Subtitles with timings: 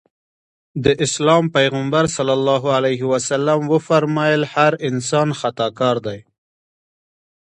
[0.85, 2.17] د اسلام پيغمبر ص
[3.71, 6.19] وفرمایل هر انسان خطاکار دی.